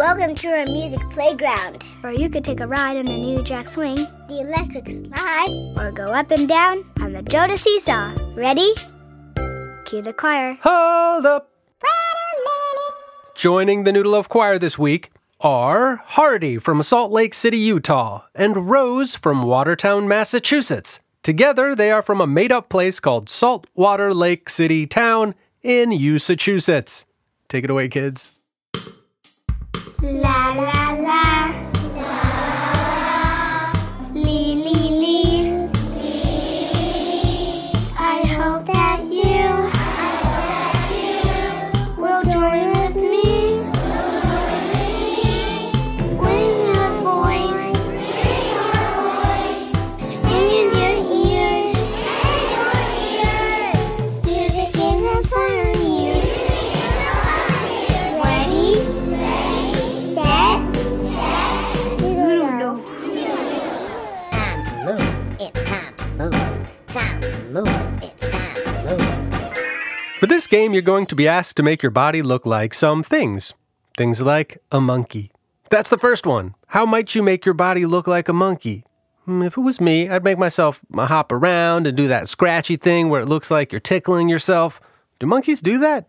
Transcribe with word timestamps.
Welcome 0.00 0.34
to 0.36 0.48
our 0.48 0.64
music 0.64 0.98
playground, 1.10 1.82
where 2.00 2.14
you 2.14 2.30
could 2.30 2.42
take 2.42 2.60
a 2.60 2.66
ride 2.66 2.96
on 2.96 3.06
a 3.06 3.18
new 3.18 3.42
jack 3.42 3.66
swing, 3.66 3.96
the 4.28 4.40
electric 4.40 4.88
slide. 4.88 5.74
or 5.76 5.92
go 5.92 6.10
up 6.10 6.30
and 6.30 6.48
down 6.48 6.90
on 7.00 7.12
the 7.12 7.22
Joda 7.22 7.58
seesaw. 7.58 8.14
Ready? 8.34 8.72
Cue 9.84 10.00
the 10.00 10.14
choir. 10.14 10.56
Hold 10.62 11.26
up! 11.26 11.50
Joining 13.34 13.84
the 13.84 13.92
Noodle 13.92 14.12
Loaf 14.12 14.26
Choir 14.26 14.58
this 14.58 14.78
week 14.78 15.10
are 15.38 15.96
Hardy 15.96 16.56
from 16.56 16.82
Salt 16.82 17.12
Lake 17.12 17.34
City, 17.34 17.58
Utah, 17.58 18.22
and 18.34 18.70
Rose 18.70 19.14
from 19.14 19.42
Watertown, 19.42 20.08
Massachusetts. 20.08 21.00
Together, 21.22 21.74
they 21.74 21.90
are 21.90 22.00
from 22.00 22.22
a 22.22 22.26
made 22.26 22.52
up 22.52 22.70
place 22.70 23.00
called 23.00 23.28
Saltwater 23.28 24.14
Lake 24.14 24.48
City 24.48 24.86
Town 24.86 25.34
in 25.62 25.90
Massachusetts. 25.90 27.04
Take 27.50 27.64
it 27.64 27.70
away, 27.70 27.90
kids. 27.90 28.39
La 30.02 30.54
la. 30.54 30.79
For 70.20 70.26
this 70.26 70.46
game, 70.46 70.74
you're 70.74 70.82
going 70.82 71.06
to 71.06 71.14
be 71.16 71.26
asked 71.26 71.56
to 71.56 71.62
make 71.62 71.82
your 71.82 71.88
body 71.88 72.20
look 72.20 72.44
like 72.44 72.74
some 72.74 73.02
things. 73.02 73.54
Things 73.96 74.20
like 74.20 74.58
a 74.70 74.78
monkey. 74.78 75.32
That's 75.70 75.88
the 75.88 75.96
first 75.96 76.26
one. 76.26 76.54
How 76.66 76.84
might 76.84 77.14
you 77.14 77.22
make 77.22 77.46
your 77.46 77.54
body 77.54 77.86
look 77.86 78.06
like 78.06 78.28
a 78.28 78.34
monkey? 78.34 78.84
Hmm, 79.24 79.40
If 79.40 79.56
it 79.56 79.62
was 79.62 79.80
me, 79.80 80.10
I'd 80.10 80.22
make 80.22 80.36
myself 80.36 80.82
hop 80.94 81.32
around 81.32 81.86
and 81.86 81.96
do 81.96 82.06
that 82.08 82.28
scratchy 82.28 82.76
thing 82.76 83.08
where 83.08 83.22
it 83.22 83.30
looks 83.30 83.50
like 83.50 83.72
you're 83.72 83.80
tickling 83.80 84.28
yourself. 84.28 84.78
Do 85.20 85.26
monkeys 85.26 85.62
do 85.62 85.78
that? 85.78 86.06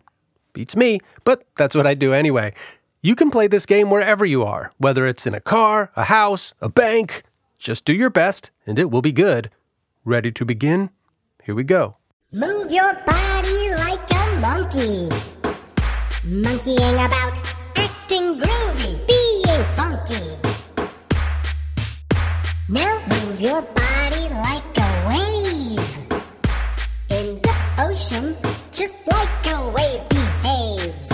Beats 0.51 0.75
me, 0.75 0.99
but 1.23 1.45
that's 1.55 1.73
what 1.73 1.87
I 1.87 1.93
do 1.93 2.11
anyway. 2.11 2.53
You 3.01 3.15
can 3.15 3.31
play 3.31 3.47
this 3.47 3.65
game 3.65 3.89
wherever 3.89 4.25
you 4.25 4.43
are, 4.43 4.73
whether 4.77 5.07
it's 5.07 5.25
in 5.25 5.33
a 5.33 5.39
car, 5.39 5.89
a 5.95 6.03
house, 6.03 6.53
a 6.59 6.67
bank. 6.67 7.23
Just 7.59 7.85
do 7.85 7.93
your 7.93 8.09
best, 8.09 8.51
and 8.67 8.77
it 8.77 8.91
will 8.91 9.01
be 9.01 9.13
good. 9.13 9.49
Ready 10.03 10.33
to 10.33 10.43
begin? 10.43 10.89
Here 11.45 11.55
we 11.55 11.63
go. 11.63 11.95
Move 12.33 12.71
your 12.71 12.93
body 13.05 13.69
like 13.71 14.09
a 14.09 14.39
monkey. 14.39 15.09
Monkeying 16.23 16.95
about, 16.95 17.35
acting 17.75 18.39
groovy, 18.39 19.05
being 19.05 19.63
funky. 19.75 20.23
Now 22.69 23.05
move 23.09 23.41
your 23.41 23.61
body 23.61 24.29
like 24.29 24.77
a 24.77 25.07
wave. 25.09 25.97
In 27.09 27.41
the 27.41 27.55
ocean, 27.79 28.37
just 28.71 28.95
like 29.07 29.47
a 29.47 29.69
wave 29.71 30.07
behaves. 30.07 31.09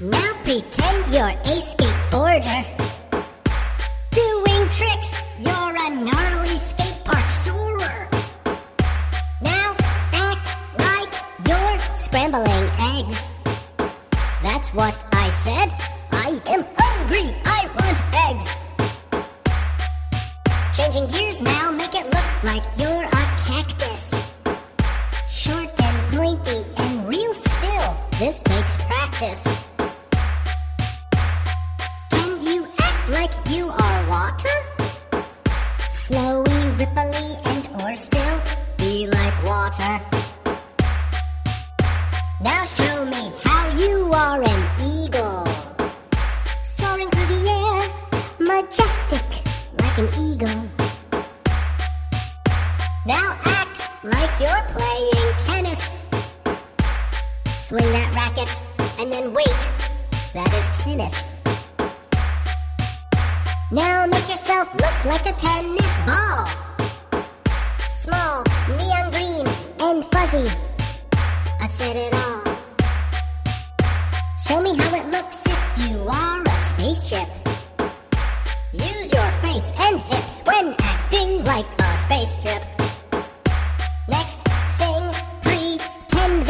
Now 0.00 0.32
pretend 0.42 1.14
you're 1.14 1.28
a 1.28 1.62
skateboarder. 1.62 1.85
Changing 20.76 21.06
gears 21.06 21.40
now, 21.40 21.70
make 21.70 21.94
it 21.94 22.04
look 22.04 22.44
like 22.44 22.62
you're 22.78 23.04
a 23.04 23.24
cactus. 23.46 24.10
Short 25.26 25.70
and 25.80 26.14
pointy 26.14 26.66
and 26.76 27.08
real 27.08 27.32
still. 27.32 27.96
This 28.18 28.42
takes 28.42 28.84
practice. 28.84 29.42
Can 32.10 32.42
you 32.42 32.68
act 32.78 33.08
like 33.08 33.30
you 33.48 33.70
are 33.70 34.10
water? 34.10 34.56
Flowy, 36.06 36.76
ripply, 36.76 37.40
and 37.46 37.82
or 37.82 37.96
still 37.96 38.38
be 38.76 39.06
like 39.06 39.44
water. 39.44 39.98
Now 42.42 42.66
show 42.66 43.06
me 43.06 43.32
how 43.42 43.78
you 43.78 44.10
are 44.12 44.42
an 44.42 44.62
eagle. 44.92 45.46
Soaring 46.64 47.08
through 47.08 47.28
the 47.34 47.48
air, 47.48 47.80
majestic 48.40 49.24
like 49.78 49.98
an 49.98 50.08
eagle. 50.20 50.65
Like 54.06 54.40
you're 54.40 54.62
playing 54.70 55.32
tennis. 55.44 56.06
Swing 57.58 57.90
that 57.90 58.14
racket 58.14 58.48
and 59.00 59.12
then 59.12 59.34
wait. 59.34 59.60
That 60.32 60.52
is 60.54 60.66
tennis. 60.78 61.34
Now 63.72 64.06
make 64.06 64.28
yourself 64.28 64.72
look 64.74 65.04
like 65.06 65.26
a 65.26 65.32
tennis 65.32 65.94
ball. 66.06 66.46
Small, 67.98 68.44
neon 68.78 69.10
green, 69.10 69.46
and 69.80 70.04
fuzzy. 70.12 70.46
I've 71.60 71.72
said 71.72 71.96
it 71.96 72.14
all. 72.14 72.44
Show 74.46 74.60
me 74.60 74.76
how 74.76 74.94
it 74.94 75.06
looks 75.10 75.42
if 75.44 75.90
you 75.90 75.98
are 76.08 76.42
a 76.42 76.56
spaceship. 76.70 77.28
Use 78.72 79.12
your 79.12 79.30
face 79.42 79.72
and 79.80 79.98
hips 79.98 80.42
when 80.46 80.76
acting 80.78 81.44
like 81.44 81.66
a 81.80 81.98
spaceship. 81.98 82.75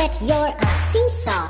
That 0.07 0.23
you're 0.23 0.55
a 0.55 0.73
seesaw. 0.93 1.49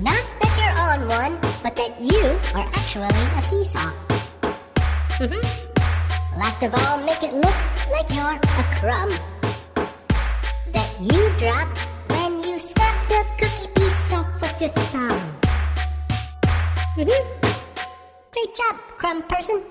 Not 0.00 0.24
that 0.40 0.52
you're 0.56 0.76
on 0.88 1.00
one, 1.06 1.38
but 1.62 1.76
that 1.76 2.00
you 2.00 2.22
are 2.56 2.66
actually 2.72 3.08
a 3.36 3.42
seesaw. 3.42 3.90
Mhm. 5.20 5.42
Last 6.40 6.62
of 6.62 6.72
all, 6.74 6.96
make 7.04 7.22
it 7.22 7.34
look 7.34 7.58
like 7.92 8.08
you're 8.16 8.40
a 8.40 8.64
crumb 8.80 9.10
that 10.72 10.90
you 10.98 11.20
dropped 11.38 11.78
when 12.08 12.42
you 12.42 12.58
snapped 12.58 13.12
a 13.12 13.22
cookie 13.36 13.68
piece 13.76 14.14
off 14.14 14.40
with 14.40 14.56
your 14.62 14.70
thumb. 14.88 15.20
Mhm. 16.96 17.20
Great 18.32 18.54
job, 18.54 18.76
crumb 18.96 19.22
person. 19.24 19.62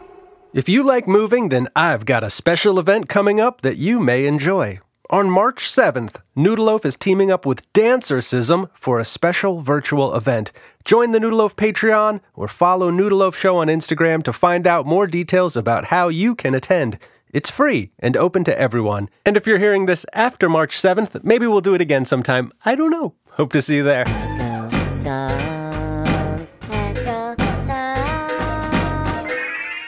If 0.53 0.69
you 0.69 0.83
like 0.83 1.07
moving, 1.07 1.49
then 1.49 1.67
I've 1.75 2.05
got 2.05 2.23
a 2.23 2.29
special 2.29 2.77
event 2.77 3.09
coming 3.09 3.39
up 3.41 3.61
that 3.61 3.77
you 3.77 3.97
may 3.99 4.27
enjoy. 4.27 4.79
On 5.11 5.27
March 5.27 5.67
7th, 5.67 6.17
Noodleloaf 6.37 6.85
is 6.85 6.95
teaming 6.95 7.31
up 7.31 7.43
with 7.43 7.73
Dancercism 7.73 8.69
for 8.75 8.99
a 8.99 9.05
special 9.05 9.59
virtual 9.59 10.13
event. 10.15 10.51
Join 10.85 11.13
the 11.13 11.17
Noodleloaf 11.17 11.55
Patreon 11.55 12.21
or 12.35 12.47
follow 12.47 12.91
Noodleloaf 12.91 13.33
Show 13.33 13.57
on 13.57 13.69
Instagram 13.69 14.21
to 14.21 14.31
find 14.31 14.67
out 14.67 14.85
more 14.85 15.07
details 15.07 15.57
about 15.57 15.85
how 15.85 16.09
you 16.09 16.35
can 16.35 16.53
attend. 16.53 16.99
It's 17.33 17.49
free 17.49 17.89
and 17.97 18.15
open 18.15 18.43
to 18.43 18.59
everyone. 18.59 19.09
And 19.25 19.35
if 19.35 19.47
you're 19.47 19.57
hearing 19.57 19.87
this 19.87 20.05
after 20.13 20.47
March 20.47 20.75
7th, 20.77 21.23
maybe 21.23 21.47
we'll 21.47 21.61
do 21.61 21.73
it 21.73 21.81
again 21.81 22.05
sometime. 22.05 22.51
I 22.63 22.75
don't 22.75 22.91
know. 22.91 23.15
Hope 23.31 23.51
to 23.53 23.63
see 23.63 23.77
you 23.77 23.83
there. 23.83 24.05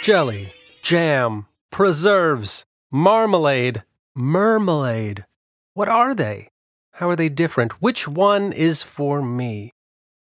Jelly, 0.02 0.52
jam, 0.82 1.46
preserves, 1.70 2.66
marmalade, 2.90 3.84
marmalade. 4.16 5.26
What 5.74 5.88
are 5.88 6.14
they? 6.14 6.50
How 6.94 7.10
are 7.10 7.16
they 7.16 7.30
different? 7.30 7.82
Which 7.82 8.08
one 8.08 8.54
is 8.54 8.84
for 8.84 9.22
me? 9.22 9.74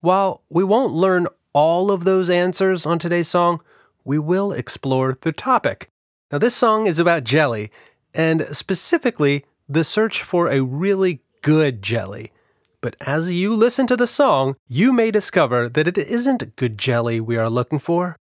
While 0.01 0.43
we 0.49 0.65
won't 0.65 0.93
learn 0.93 1.27
all 1.53 1.91
of 1.91 2.05
those 2.05 2.31
answers 2.31 2.87
on 2.87 2.99
today's 2.99 3.29
song, 3.29 3.63
we 4.05 4.19
will 4.19 4.53
explore 4.53 5.19
the 5.21 5.33
topic. 5.33 5.89
Now, 6.31 6.39
this 6.39 6.55
song 6.55 6.87
is 6.87 6.99
about 6.99 7.25
jelly, 7.25 7.71
and 8.15 8.47
specifically 8.53 9.45
the 9.69 9.85
search 9.85 10.23
for 10.23 10.49
a 10.49 10.61
really 10.63 11.21
good 11.43 11.83
jelly. 11.83 12.33
But 12.81 12.97
as 13.01 13.31
you 13.31 13.55
listen 13.55 13.87
to 13.89 13.97
the 13.97 14.07
song, 14.07 14.57
you 14.69 14.93
may 14.93 15.11
discover 15.11 15.69
that 15.69 15.89
it 15.89 15.99
isn't 15.99 16.57
good 16.57 16.79
jelly 16.79 17.21
we 17.21 17.37
are 17.37 17.51
looking 17.51 17.79
for, 17.79 18.17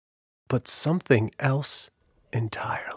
but 0.48 0.68
something 0.68 1.31
else 1.39 1.92
entirely. 2.33 2.96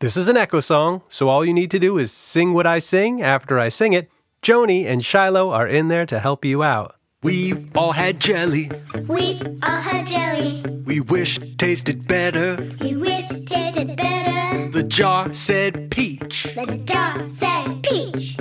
This 0.00 0.16
is 0.16 0.28
an 0.28 0.36
echo 0.36 0.60
song, 0.60 1.02
so 1.08 1.28
all 1.28 1.44
you 1.44 1.52
need 1.52 1.72
to 1.72 1.80
do 1.80 1.98
is 1.98 2.12
sing 2.12 2.52
what 2.52 2.68
I 2.68 2.78
sing 2.78 3.20
after 3.20 3.58
I 3.58 3.68
sing 3.68 3.94
it. 3.94 4.08
Joni 4.42 4.86
and 4.86 5.04
Shiloh 5.04 5.50
are 5.50 5.66
in 5.66 5.88
there 5.88 6.06
to 6.06 6.20
help 6.20 6.44
you 6.44 6.62
out. 6.62 6.94
We've 7.24 7.76
all 7.76 7.90
had 7.90 8.20
jelly. 8.20 8.70
We've 9.08 9.42
all 9.60 9.80
had 9.80 10.06
jelly. 10.06 10.64
We 10.84 11.00
wish 11.00 11.40
tasted 11.56 12.06
better. 12.06 12.56
We 12.80 12.94
wish 12.94 13.26
tasted 13.46 13.96
better. 13.96 14.68
The 14.70 14.84
jar 14.84 15.32
said 15.32 15.90
peach. 15.90 16.44
The 16.54 16.80
jar 16.84 17.28
said 17.28 17.82
peach. 17.82 18.36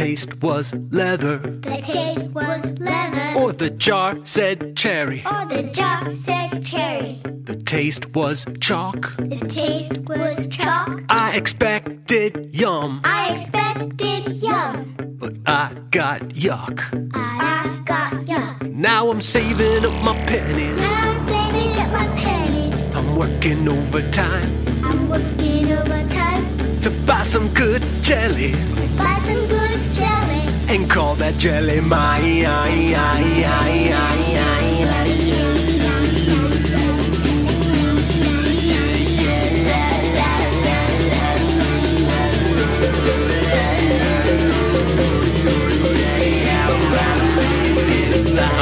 The 0.00 0.06
taste 0.06 0.42
was 0.42 0.72
leather. 0.90 1.36
The 1.36 1.76
taste 1.82 2.30
was 2.30 2.64
leather. 2.80 3.38
Or 3.38 3.52
the 3.52 3.68
jar 3.68 4.16
said 4.24 4.74
cherry. 4.74 5.22
Or 5.26 5.44
the 5.44 5.64
jar 5.74 6.14
said 6.14 6.64
cherry. 6.64 7.20
The 7.44 7.56
taste 7.56 8.14
was 8.14 8.46
chalk. 8.62 9.14
The 9.18 9.44
taste 9.46 9.98
was 10.08 10.46
chalk. 10.46 11.04
I 11.10 11.36
expected 11.36 12.48
yum, 12.50 13.02
I 13.04 13.34
expected 13.36 14.42
yum. 14.42 14.96
but 15.20 15.34
I 15.44 15.74
got 15.90 16.22
yuck. 16.30 16.80
I 17.12 17.82
got 17.84 18.12
yuck. 18.24 18.72
Now 18.72 19.10
I'm 19.10 19.20
saving 19.20 19.84
up 19.84 20.02
my 20.02 20.14
pennies. 20.24 20.80
Now 20.80 21.10
I'm 21.10 21.18
saving 21.18 21.78
up 21.78 21.90
my 21.92 22.08
pennies. 22.16 22.80
I'm 22.96 23.16
working 23.16 23.68
overtime 23.68 24.50
I'm 24.82 25.10
working 25.10 25.70
overtime 25.72 26.80
to 26.80 26.90
buy 27.06 27.20
some 27.20 27.52
good 27.52 27.82
jelly 28.00 28.52
to 28.52 28.56
buy 28.96 29.20
some 29.26 29.34
good 29.34 29.48
jelly. 29.48 29.49
And 30.70 30.88
call 30.88 31.16
that 31.16 31.36
jelly 31.36 31.80
mine. 31.80 32.44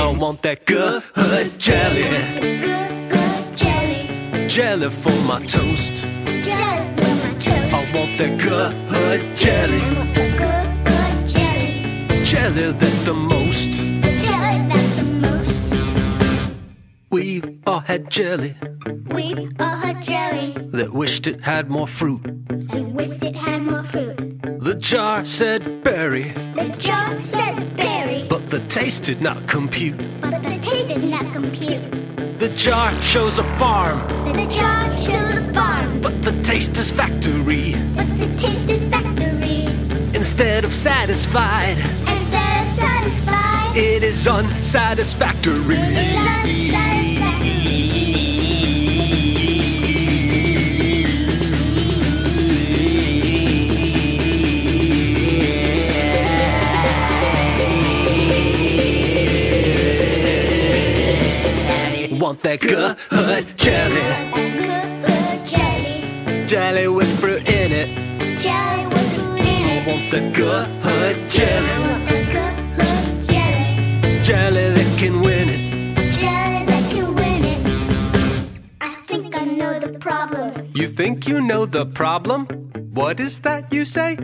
I 0.00 0.16
want 0.18 0.42
that 0.42 0.64
good 0.64 1.02
jelly, 1.58 2.02
Good, 2.60 3.10
good 3.10 3.56
jelly. 3.56 4.46
jelly 4.48 4.90
for 4.90 5.12
my 5.26 5.44
toast. 5.44 5.96
Jelly 5.96 6.42
for 6.96 7.10
my 7.20 7.34
toast. 7.38 7.74
I 7.74 7.92
want 7.94 8.18
that 8.18 8.38
good 8.40 8.97
jelly. 12.54 12.72
that's 12.72 12.98
the 13.00 13.14
most. 13.14 13.70
The 13.72 14.16
jelly 14.24 14.68
that's 14.68 14.96
the 14.96 15.04
most. 15.04 15.60
We've 17.10 17.58
all 17.66 17.80
had 17.80 18.10
jelly 18.10 18.54
We 19.12 19.48
all 19.58 19.76
had 19.76 20.02
jelly. 20.02 20.54
that 20.72 20.92
wished 20.92 21.26
it 21.26 21.42
had 21.42 21.70
more 21.70 21.86
fruit. 21.86 22.22
We 22.72 22.82
wished 22.82 23.22
it 23.22 23.36
had 23.36 23.62
more 23.62 23.84
fruit. 23.84 24.16
The 24.60 24.74
jar 24.74 25.24
said 25.24 25.82
berry, 25.84 26.30
The 26.54 26.74
jar 26.78 27.16
said 27.16 27.76
berry. 27.76 28.26
but 28.28 28.48
the 28.50 28.60
taste 28.68 29.04
did 29.04 29.20
not 29.20 29.46
compute. 29.48 29.98
But 30.20 30.42
the 30.42 30.58
taste 30.60 30.88
did 30.88 31.04
not 31.04 31.32
compute. 31.32 31.82
The 32.38 32.48
jar 32.50 33.00
shows 33.02 33.38
a 33.38 33.44
farm, 33.58 33.98
The 34.32 34.46
jar 34.46 34.90
shows 34.90 35.30
a 35.30 35.52
farm. 35.54 36.00
but 36.00 36.22
the 36.22 36.40
taste 36.42 36.76
is 36.78 36.92
factory. 36.92 37.74
But 37.96 38.08
the 38.16 38.28
taste 38.36 38.68
is 38.70 38.82
factory. 38.84 39.66
Instead 40.14 40.64
of 40.64 40.72
satisfied, 40.72 41.76
of 42.08 42.17
satisfied. 43.10 43.76
it 43.76 44.02
is 44.02 44.26
unsatisfactory. 44.28 45.76
It's 45.76 46.16
unsatisfactory. 46.16 47.58
Want 62.18 62.40
that 62.42 62.60
good 62.60 62.96
jelly, 63.56 64.02
jelly. 65.46 66.44
jelly 66.46 66.88
with 66.88 67.08
fruit 67.20 67.46
in 67.48 67.70
it. 67.72 67.88
Jelly 68.38 68.86
with 68.88 69.14
fruit 69.14 69.38
in 69.38 69.46
it. 69.46 69.86
Want 69.86 70.10
the 70.10 70.20
good 70.34 70.68
jelly, 71.30 72.17
think 80.98 81.28
you 81.28 81.40
know 81.40 81.64
the 81.64 81.86
problem? 81.86 82.44
What 82.92 83.20
is 83.20 83.38
that 83.46 83.72
you 83.72 83.84
say? 83.84 84.16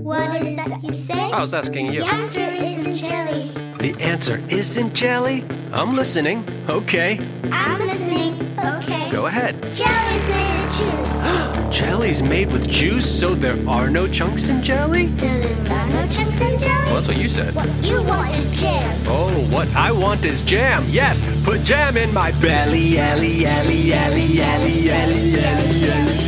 What 0.00 0.40
is 0.40 0.56
that 0.56 0.82
you 0.82 0.90
say? 0.90 1.12
I 1.12 1.38
was 1.38 1.52
asking 1.52 1.92
you. 1.92 2.00
The 2.00 2.06
answer 2.06 2.40
isn't 2.40 2.94
jelly. 2.94 3.52
The 3.78 3.94
answer 4.00 4.40
isn't 4.48 4.94
jelly? 4.94 5.44
I'm 5.70 5.94
listening. 5.94 6.48
Okay, 6.66 7.18
I'm 7.52 7.78
listening. 7.78 8.43
Okay. 8.64 9.10
go 9.10 9.26
ahead. 9.26 9.54
Jelly's 9.74 10.28
made 10.28 10.60
of 10.62 10.72
juice. 10.72 11.22
Jelly's 11.78 12.22
made 12.22 12.50
with 12.52 12.68
juice, 12.68 13.20
so 13.20 13.34
there 13.34 13.58
are 13.68 13.90
no 13.90 14.06
chunks 14.06 14.48
in 14.48 14.62
jelly? 14.62 15.14
So 15.14 15.26
there 15.26 15.72
are 15.72 15.88
no 15.88 16.08
chunks 16.08 16.40
in 16.40 16.58
jelly. 16.58 16.84
Well, 16.86 16.94
that's 16.94 17.08
what 17.08 17.16
you 17.16 17.28
said. 17.28 17.54
What 17.54 17.68
you 17.84 18.02
want 18.02 18.32
is 18.34 18.46
jam. 18.58 19.00
Oh, 19.06 19.30
what 19.50 19.68
I 19.74 19.92
want 19.92 20.24
is 20.24 20.42
jam. 20.42 20.84
Yes, 20.88 21.24
put 21.44 21.62
jam 21.62 21.96
in 21.96 22.12
my 22.14 22.32
belly, 22.40 22.98
elly, 22.98 23.46
elly, 23.46 23.92
elly, 23.92 24.38
elly, 24.40 24.90
elly, 24.90 25.40
elly, 25.40 26.23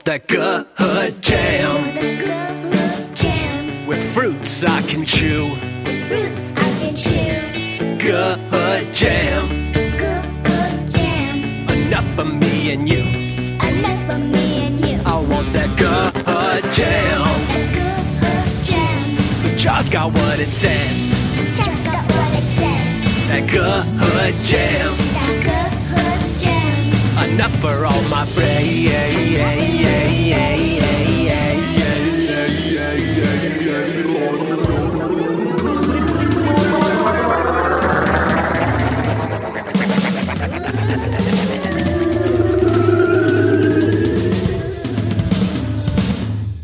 want 0.00 0.06
that 0.06 0.26
good 0.28 1.20
jam 1.20 1.94
The 1.94 3.84
with 3.86 4.02
fruits 4.14 4.64
I 4.64 4.80
can 4.82 5.04
chew. 5.04 5.50
With 5.84 6.08
fruits 6.08 6.52
I 6.56 6.62
can 6.80 6.96
chew. 6.96 7.96
Good 7.98 8.94
jam, 8.94 9.72
Good 9.72 10.90
jam. 10.90 11.68
enough 11.68 12.14
for 12.14 12.24
me 12.24 12.72
and 12.72 12.88
you. 12.88 13.02
Enough 13.68 14.06
for 14.06 14.18
me 14.18 14.66
and 14.66 14.80
you. 14.80 15.00
I 15.04 15.18
want 15.20 15.52
that 15.52 15.70
good 15.76 16.72
jam. 16.72 17.20
A 17.50 17.62
good 17.76 18.64
jam. 18.64 19.42
The 19.42 19.56
jar's 19.56 19.88
got 19.90 20.12
what 20.12 20.38
it 20.40 20.48
says. 20.48 20.96
Just 21.56 21.84
got 21.84 22.04
what 22.04 22.38
it 22.38 22.48
says. 22.58 23.28
That 23.28 23.46
good 23.50 23.84
jam. 24.46 24.96
That 24.96 25.42
good 25.42 25.44
jam. 25.44 25.59
Enough 27.30 27.56
for 27.60 27.86
all 27.86 28.02
my 28.08 28.24
friends. 28.26 28.60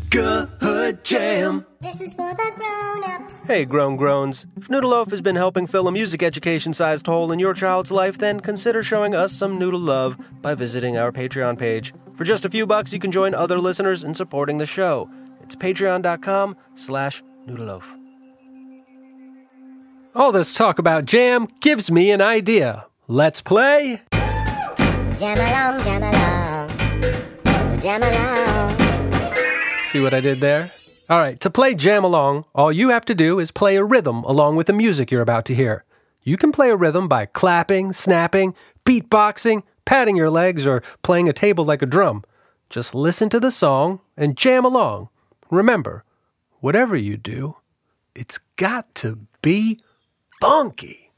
Good 0.09 1.03
jam. 1.03 1.65
This 1.79 2.01
is 2.01 2.13
for 2.13 2.33
the 2.33 2.51
grown-ups. 2.55 3.16
Hey, 3.47 3.63
grown 3.63 3.95
groans. 3.95 4.45
If 4.57 4.69
Noodle 4.69 4.89
Loaf 4.89 5.09
has 5.09 5.21
been 5.21 5.37
helping 5.37 5.67
fill 5.67 5.87
a 5.87 5.91
music 5.91 6.21
education 6.21 6.73
sized 6.73 7.05
hole 7.07 7.31
in 7.31 7.39
your 7.39 7.53
child's 7.53 7.93
life, 7.93 8.17
then 8.17 8.41
consider 8.41 8.83
showing 8.83 9.15
us 9.15 9.31
some 9.31 9.57
noodle 9.57 9.79
love 9.79 10.17
by 10.41 10.53
visiting 10.53 10.97
our 10.97 11.13
Patreon 11.13 11.57
page. 11.57 11.93
For 12.17 12.25
just 12.25 12.43
a 12.43 12.49
few 12.49 12.67
bucks, 12.67 12.91
you 12.91 12.99
can 12.99 13.09
join 13.09 13.33
other 13.33 13.57
listeners 13.57 14.03
in 14.03 14.13
supporting 14.13 14.57
the 14.57 14.65
show. 14.65 15.09
It's 15.43 15.55
patreon.com 15.55 16.57
slash 16.75 17.23
noodleloaf. 17.47 17.83
All 20.13 20.33
this 20.33 20.51
talk 20.51 20.77
about 20.77 21.05
jam 21.05 21.47
gives 21.61 21.89
me 21.89 22.11
an 22.11 22.19
idea. 22.19 22.85
Let's 23.07 23.39
play. 23.39 24.01
Jam 24.11 25.37
along, 25.37 25.83
jam 25.85 26.03
along. 26.03 27.79
Jam 27.79 28.03
along. 28.03 29.79
See 29.79 30.01
what 30.01 30.13
I 30.13 30.19
did 30.19 30.41
there? 30.41 30.73
All 31.09 31.19
right, 31.19 31.39
to 31.39 31.49
play 31.49 31.73
Jam 31.73 32.03
Along, 32.03 32.43
all 32.53 32.69
you 32.69 32.89
have 32.89 33.05
to 33.05 33.15
do 33.15 33.39
is 33.39 33.49
play 33.49 33.77
a 33.77 33.83
rhythm 33.83 34.25
along 34.25 34.57
with 34.57 34.67
the 34.67 34.73
music 34.73 35.09
you're 35.09 35.21
about 35.21 35.45
to 35.45 35.55
hear. 35.55 35.85
You 36.25 36.35
can 36.35 36.51
play 36.51 36.69
a 36.69 36.75
rhythm 36.75 37.07
by 37.07 37.27
clapping, 37.27 37.93
snapping, 37.93 38.53
beatboxing, 38.83 39.63
patting 39.85 40.17
your 40.17 40.29
legs, 40.29 40.67
or 40.67 40.83
playing 41.03 41.29
a 41.29 41.33
table 41.33 41.63
like 41.63 41.81
a 41.81 41.85
drum. 41.85 42.25
Just 42.69 42.93
listen 42.93 43.29
to 43.29 43.39
the 43.39 43.51
song 43.51 44.01
and 44.17 44.35
jam 44.35 44.65
along. 44.65 45.07
Remember, 45.49 46.03
whatever 46.59 46.97
you 46.97 47.15
do, 47.15 47.55
it's 48.13 48.39
got 48.57 48.93
to 48.95 49.19
be 49.41 49.79
funky. 50.41 51.13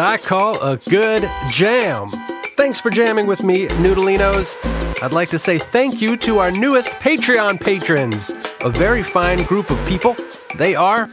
I 0.00 0.16
call 0.16 0.60
a 0.62 0.76
good 0.76 1.28
jam. 1.50 2.10
Thanks 2.56 2.80
for 2.80 2.90
jamming 2.90 3.26
with 3.26 3.42
me, 3.42 3.66
Noodleinos. 3.68 4.56
I'd 5.02 5.12
like 5.12 5.30
to 5.30 5.38
say 5.38 5.58
thank 5.58 6.00
you 6.00 6.16
to 6.18 6.38
our 6.38 6.50
newest 6.50 6.90
Patreon 6.92 7.60
patrons, 7.60 8.34
a 8.60 8.70
very 8.70 9.02
fine 9.02 9.44
group 9.44 9.70
of 9.70 9.84
people. 9.86 10.16
They 10.56 10.74
are 10.74 11.08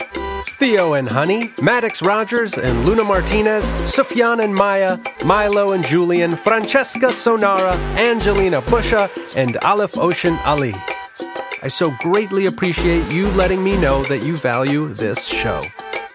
Theo 0.59 0.93
and 0.93 1.07
Honey, 1.07 1.53
Maddox 1.61 2.01
Rogers 2.01 2.57
and 2.57 2.85
Luna 2.85 3.03
Martinez, 3.03 3.73
Sufyan 3.89 4.39
and 4.39 4.53
Maya, 4.53 4.99
Milo 5.23 5.73
and 5.73 5.85
Julian, 5.85 6.35
Francesca 6.35 7.07
Sonara, 7.07 7.75
Angelina 7.95 8.61
Busha, 8.63 9.09
and 9.35 9.57
Aleph 9.57 9.97
Ocean 9.97 10.37
Ali. 10.45 10.75
I 11.61 11.67
so 11.67 11.91
greatly 11.99 12.45
appreciate 12.45 13.11
you 13.11 13.27
letting 13.31 13.63
me 13.63 13.77
know 13.77 14.03
that 14.05 14.23
you 14.23 14.35
value 14.35 14.87
this 14.93 15.25
show. 15.25 15.61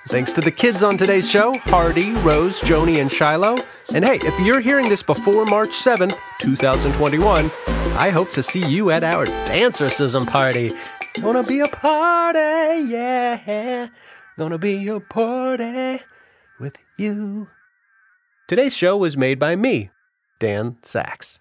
Thanks 0.08 0.32
to 0.32 0.40
the 0.40 0.50
kids 0.50 0.82
on 0.82 0.98
today's 0.98 1.30
show 1.30 1.56
Hardy, 1.58 2.12
Rose, 2.16 2.60
Joni, 2.60 3.00
and 3.00 3.10
Shiloh. 3.10 3.56
And 3.94 4.04
hey, 4.04 4.16
if 4.16 4.38
you're 4.40 4.60
hearing 4.60 4.88
this 4.88 5.02
before 5.02 5.44
March 5.46 5.70
7th, 5.70 6.18
2021, 6.40 7.50
I 7.96 8.10
hope 8.10 8.30
to 8.30 8.42
see 8.42 8.66
you 8.66 8.90
at 8.90 9.04
our 9.04 9.26
Dancercism 9.26 10.26
party. 10.26 10.72
Gonna 11.20 11.44
be 11.44 11.60
a 11.60 11.68
party, 11.68 12.38
yeah. 12.88 13.88
Gonna 14.36 14.58
be 14.58 14.88
a 14.88 14.98
party 14.98 16.00
with 16.58 16.76
you. 16.96 17.48
Today's 18.48 18.74
show 18.74 18.96
was 18.96 19.16
made 19.16 19.38
by 19.38 19.54
me, 19.54 19.90
Dan 20.40 20.78
Saks. 20.82 21.38